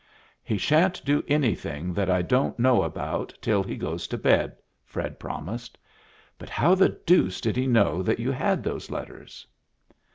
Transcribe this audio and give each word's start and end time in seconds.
"He 0.43 0.57
sha'n't 0.57 1.05
do 1.05 1.23
anything 1.27 1.93
that 1.93 2.09
I 2.09 2.23
don't 2.23 2.57
know 2.57 2.81
about 2.81 3.35
till 3.39 3.61
he 3.61 3.75
goes 3.77 4.07
to 4.07 4.17
bed," 4.17 4.55
Fred 4.83 5.19
promised. 5.19 5.77
"But 6.39 6.49
how 6.49 6.73
the 6.73 6.89
deuce 7.05 7.39
did 7.39 7.55
he 7.55 7.67
know 7.67 8.01
that 8.01 8.17
you 8.19 8.31
had 8.31 8.63
those 8.63 8.89
letters?" 8.89 9.45